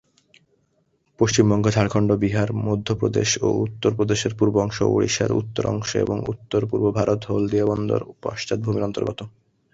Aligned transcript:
পশ্চিমবঙ্গ, 1.19 1.65
ঝাড়খন্ড, 1.69 2.09
বিহার, 2.15 2.49
মধ্যপ্রদেশ 2.59 3.29
ও 3.41 3.47
উত্তরপ্রদেশের 3.57 4.33
পূর্ব 4.35 4.55
অংশ, 4.57 4.77
ওড়িশার 4.87 5.31
উত্তর 5.31 5.63
অংশ 5.65 5.89
এবং 5.95 6.17
উত্তর-পূর্ব 6.27 6.85
ভারত 6.91 7.21
হলদিয়া 7.25 7.65
বন্দর 7.65 7.99
পশ্চাৎ 8.21 8.59
ভূমির 8.59 8.83
অন্তর্গত। 8.83 9.19